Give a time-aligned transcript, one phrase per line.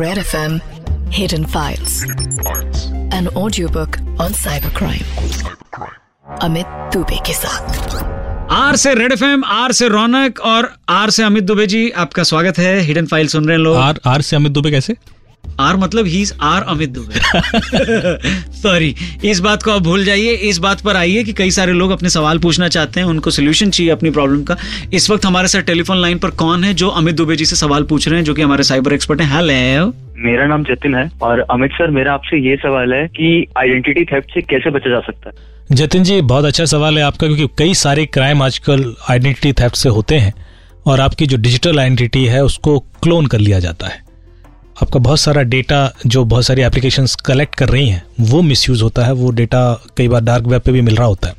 [0.00, 0.60] Red FM
[1.12, 1.94] Hidden Files.
[3.18, 5.06] An audiobook on cybercrime.
[6.42, 11.44] Amit Dubey के साथ are से रेड एफ़ आर से रौनक और आर से अमित
[11.44, 14.52] दुबे जी आपका स्वागत है हिडन फ़ाइल सुन रहे हैं लोग आर आर से अमित
[14.52, 14.96] दुबे कैसे
[15.60, 17.20] आर मतलब ही आर अमित दुबे।
[18.52, 18.94] सॉरी
[19.24, 22.08] इस बात को आप भूल जाइए इस बात पर आइए कि कई सारे लोग अपने
[22.08, 24.56] सवाल पूछना चाहते हैं उनको सोल्यूशन चाहिए अपनी प्रॉब्लम का।
[24.92, 27.82] इस वक्त हमारे साथ टेलीफोन लाइन पर कौन है जो अमित दुबे जी से सवाल
[27.82, 29.28] पूछ रहे हैं जो कि हमारे साइबर एक्सपर्ट हैं?
[29.28, 34.04] हेलो मेरा नाम जतिन है और अमित सर मेरा आपसे ये सवाल है कि आइडेंटिटी
[34.04, 35.52] थेफ्ट से कैसे बचा जा सकता है?
[35.72, 39.88] जतिन जी बहुत अच्छा सवाल है आपका क्योंकि कई सारे क्राइम आजकल आइडेंटिटी थेफ्ट से
[39.88, 40.32] होते हैं
[40.86, 44.03] और आपकी जो डिजिटल आइडेंटिटी है उसको क्लोन कर लिया जाता है।
[44.82, 49.04] आपका बहुत सारा डेटा जो बहुत सारी एप्लीकेशंस कलेक्ट कर रही हैं, वो मिसयूज होता
[49.04, 51.34] है, वो डेटा कई बार डार्क वेब पे भी मिल रहा होता है।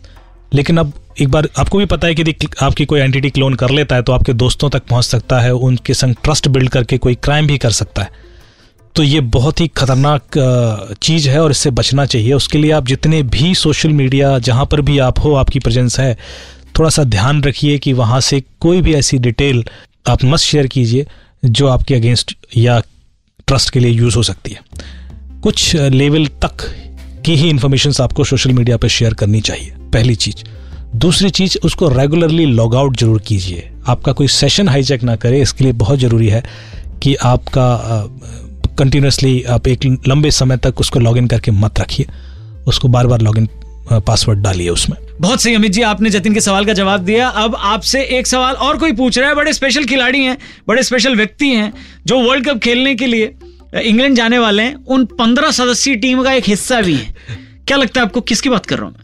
[0.54, 3.70] लेकिन अब एक बार आपको भी पता है कि यदि आपकी कोई एंटिटी क्लोन कर
[3.70, 7.16] लेता है तो आपके दोस्तों तक पहुँच सकता है, उनके संग ट्रस्ट बिल्ड करके कोई
[7.16, 8.24] क्राइम भी कर सकता है।
[8.96, 13.22] तो ये बहुत ही खतरनाक चीज़ है और इससे बचना चाहिए। उसके लिए आप जितने
[13.24, 16.18] भी सोशल मीडिया जहाँ पर भी आप हो, आपकी प्रेजेंस है
[16.80, 19.64] थोड़ा सा ध्यान रखिए कि वहाँ से कोई भी ऐसी डिटेल
[20.08, 21.05] आप मत शेयर कीजिए,
[21.46, 22.82] जो आपके अगेंस्ट या
[23.48, 24.60] ट्रस्ट के लिए यूज़ हो सकती है।
[25.43, 26.70] कुछ लेवल तक
[27.26, 30.43] की ही इंफॉर्मेशन आपको सोशल मीडिया पर शेयर करनी चाहिए, पहली चीज़।
[30.96, 35.63] दूसरी चीज़, उसको रेगुलरली लॉग आउट ज़रूर कीजिए। आपका कोई सेशन हाईचेक ना करे, इसके
[35.63, 36.43] लिए बहुत ज़रूरी है
[37.04, 38.07] कि आपका
[38.77, 42.05] कंटिन्यूसली आप एक लंबे समय तक उसको लॉगिन करके मत रखिए।
[42.68, 43.48] उसको बार बार लॉगिन
[43.91, 47.55] पासवर्ड डालिए उसमें। बहुत सही अमित जी आपने जतिन के सवाल का जवाब दिया। अब
[47.55, 51.50] आपसे एक सवाल और कोई पूछ रहा है। बड़े स्पेशल खिलाड़ी हैं बड़े स्पेशल व्यक्ति
[51.50, 51.72] हैं
[52.05, 53.34] जो वर्ल्ड कप खेलने के लिए
[53.82, 57.14] इंग्लैंड जाने वाले हैं। उन पंद्रह सदस्यीय टीम का एक हिस्सा भी है।
[57.68, 58.96] क्या लगता है आपको किसकी बात कर रहा हूँ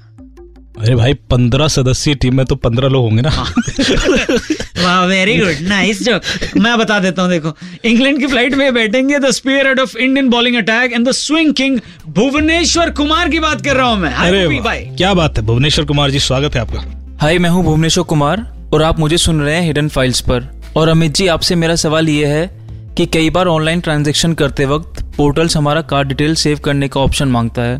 [0.79, 3.29] अरे भाई पंद्रह सदस्यीय टीम में तो पंद्रह लोग होंगे ना।
[4.83, 9.19] वाह वेरी गुड नाइस जोक मैं बता देता हूँ देखो। इंग्लैंड की फ़्लाइट में बैठेंगे
[9.19, 11.79] the spear of Indian bowling attack and the swing king
[12.09, 15.45] Bhuvneshwar Kumar की बात कर रहा हूँ मैं। अरे भाई क्या बात है?
[15.45, 16.83] भुवनेश्वर कुमार जी स्वागत है आपका।
[17.21, 20.89] हाय मैं हूँ भुवनेश्वर कुमार और आप मुझे सुन रहे हैं हिडन फाइल्स पर। और
[20.89, 22.49] अमित जी आपसे मेरा सवाल ये है
[22.97, 27.27] कि कई बार ऑनलाइन ट्रांजेक्शन करते वक्त पोर्टल्स हमारा कार्ड डिटेल सेव करने का ऑप्शन
[27.27, 27.79] माँगता है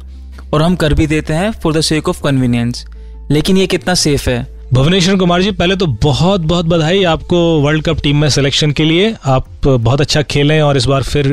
[0.53, 2.85] और हम कर भी देते हैं for the sake of convenience
[3.31, 4.39] लेकिन ये कितना सेफ़ है?
[4.71, 8.83] भुवनेश्वर कुमार जी, पहले तो बहुत बहुत बधाई आपको वर्ल्ड कप टीम में सिलेक्शन के
[8.83, 11.27] लिए। आप बहुत अच्छा खेलें और इस बार फिर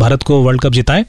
[0.00, 1.04] भारत को वर्ल्ड कप जिताएँ।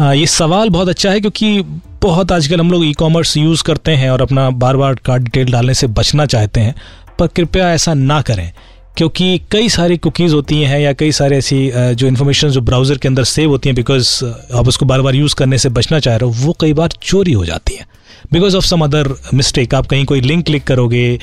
[0.00, 1.62] ये सवाल बहुत अच्छा है क्योंकि
[2.02, 5.52] बहुत आजकल हम लोग ई कॉमर्स यूज़ करते हैं और अपना बार बार कार्ड डिटेल
[5.52, 6.74] डालने से बचना चाहते हैं,
[7.18, 8.50] पर कृपया ऐसा ना करें,
[8.96, 13.08] क्योंकि कई सारी कुकीज़ होती हैं या कई सारे ऐसी जो इन्फॉर्मेशन जो ब्राउज़र के
[13.08, 16.30] अंदर सेव होती हैं बिकॉज़ आप उसको बार बार यूज़ करने से बचना चाह रहे
[16.30, 17.86] हो, वो कई बार चोरी हो जाती हैं।
[18.32, 21.18] Because of some other mistake आप कहीं कोई लिंक क्लिक करोगे,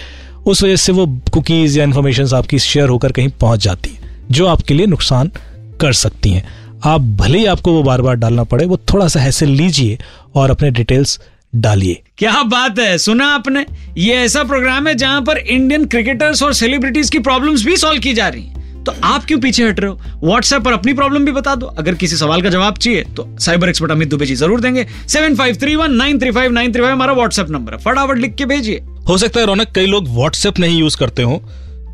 [0.46, 4.46] उस वजह से वो कुकीज़ या इन्फॉर्मेशन आपकी शेयर होकर कहीं पहुँच जाती है, जो
[4.48, 5.32] आपके लिए नुकसान
[5.82, 6.48] कर सकती हैं।
[6.86, 9.98] आप भले ही आपको वो बार बार डालना पड़े, वो थोड़ा सा हैसल लीजिए
[10.36, 11.20] और अपने डिटेल्स
[11.56, 12.98] डालिए। क्या बात है?
[12.98, 13.66] सुना आपने?
[13.98, 18.14] ये ऐसा प्रोग्राम है जहाँ पर इंडियन क्रिकेटर्स और सेलिब्रिटीज की प्रॉब्लम्स भी सॉल्व की
[18.14, 18.57] जा रही हैं।
[18.88, 20.00] तो आप क्यों पीछे हट रहे हो?
[20.24, 23.70] व्हाट्सएप पर अपनी प्रॉब्लम भी बता दो। अगर किसी सवाल का जवाब चाहिए तो साइबर
[23.70, 26.82] एक्सपर्ट अमित दुबे जी ज़रूर देंगे। Seven five three one nine three five nine three
[26.82, 30.08] five हमारा व्हाट्सएप नंबर है। फटाफट लिख के भेजिए। हो सकता है रौनक, कई लोग
[30.10, 31.42] व्हाट्सएप नहीं यूज़ करते हो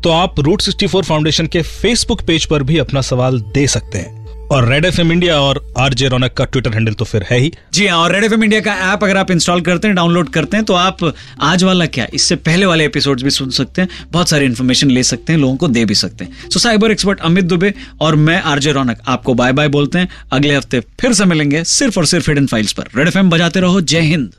[0.04, 3.98] तो आप रूट सिक्सटी फोर फाउंडेशन के फेसबुक पेज पर भी अपना सवाल दे सकते
[3.98, 4.13] हैं।
[4.50, 7.52] और रेड एफ़ एम इंडिया और आरजे रौनक का ट्विटर हैंडल तो फिर है ही।
[7.72, 10.28] जी हाँ और रेड एफ़ एम इंडिया का ऐप अगर आप इंस्टॉल करते हैं डाउनलोड
[10.28, 11.04] करते हैं तो आप
[11.42, 12.06] आज वाला क्या?
[12.14, 15.56] इससे पहले वाले एपिसोड भी सुन सकते हैं, बहुत सारी इन्फॉर्मेशन ले सकते हैं, लोगों
[15.56, 19.34] को दे भी सकते हैं। So cyber expert Amit Dubey और मैं आरजे रौनक आपको
[19.34, 22.88] बाय बाय बोलते हैं। अगले हफ़्ते फिर से मिलेंगे सिर्फ़ और सिर्फ़ हिडन फाइल्स पर।
[22.96, 24.34] रेड एफएम बजाते रहो, जय हिंद।